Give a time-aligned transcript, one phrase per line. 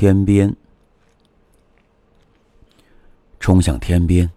[0.00, 0.56] 天边，
[3.38, 4.30] 冲向天边，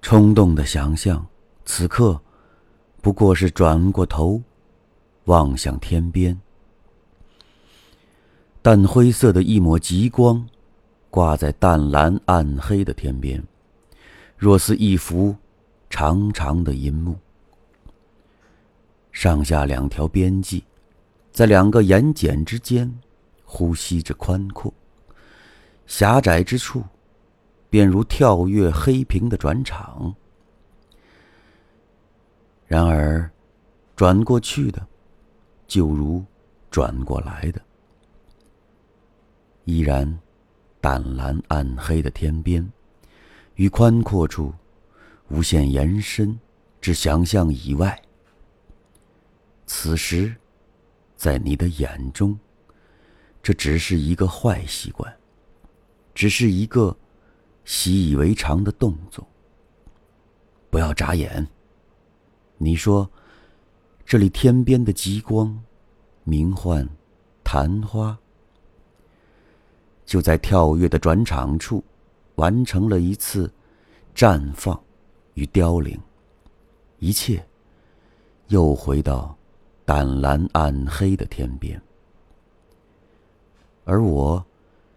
[0.00, 1.26] 冲动的想象，
[1.66, 2.18] 此刻
[3.02, 4.40] 不过是转过头，
[5.24, 6.40] 望向天边。
[8.62, 10.48] 淡灰色的一抹极光，
[11.10, 13.44] 挂在淡蓝暗黑的天边，
[14.38, 15.36] 若似一幅
[15.90, 17.18] 长长的银幕。
[19.12, 20.64] 上下两条边际，
[21.32, 22.90] 在两个眼睑之间，
[23.44, 24.72] 呼吸着宽阔。
[25.86, 26.82] 狭窄之处，
[27.68, 30.14] 便如跳跃黑屏的转场。
[32.66, 33.30] 然而，
[33.94, 34.84] 转过去的，
[35.66, 36.24] 就如
[36.70, 37.60] 转过来的，
[39.64, 40.18] 依然
[40.80, 42.66] 淡蓝暗黑的天边，
[43.56, 44.52] 与宽阔处
[45.28, 46.36] 无限延伸
[46.80, 48.00] 至想象以外。
[49.66, 50.34] 此时，
[51.14, 52.36] 在你的眼中，
[53.44, 55.14] 这只是一个坏习惯，
[56.14, 56.96] 只是一个
[57.66, 59.22] 习以为常的动作。
[60.70, 61.46] 不要眨眼。
[62.56, 63.06] 你说，
[64.06, 65.62] 这里天边的极光，
[66.22, 66.88] 名唤
[67.44, 68.18] 昙花，
[70.06, 71.84] 就在跳跃的转场处，
[72.36, 73.52] 完成了一次
[74.14, 74.82] 绽放
[75.34, 76.00] 与凋零，
[76.98, 77.46] 一切
[78.48, 79.36] 又回到。
[79.84, 81.78] 淡蓝暗黑的天边，
[83.84, 84.44] 而我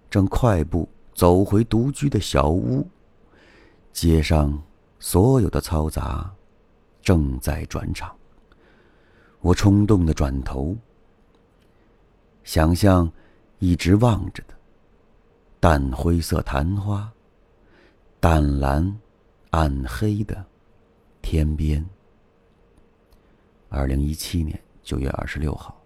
[0.10, 2.88] 正快步走回独居的小屋。
[3.94, 4.62] 街上
[5.00, 6.34] 所有的嘈杂
[7.02, 8.16] 正在转场。
[9.42, 10.76] 我冲动的转头，
[12.44, 13.12] 想象
[13.60, 14.54] 一直望着的
[15.60, 17.12] 淡灰色昙花，
[18.20, 19.00] 淡蓝
[19.52, 20.46] 暗黑的
[21.22, 21.86] 天边。
[23.70, 24.60] 二零一七年。
[24.88, 25.78] 九月二十六号。